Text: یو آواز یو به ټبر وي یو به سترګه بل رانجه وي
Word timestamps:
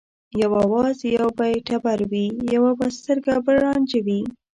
یو 0.41 0.51
آواز 0.65 0.97
یو 1.17 1.27
به 1.37 1.47
ټبر 1.67 1.99
وي 2.11 2.25
یو 2.55 2.63
به 2.79 2.87
سترګه 2.97 3.33
بل 3.45 3.55
رانجه 3.65 3.99
وي 4.05 4.21